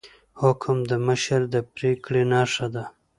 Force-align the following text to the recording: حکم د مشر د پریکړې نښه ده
حکم 0.41 0.77
د 0.89 0.91
مشر 1.07 1.41
د 1.53 1.55
پریکړې 1.73 2.23
نښه 2.31 2.67
ده 2.73 2.83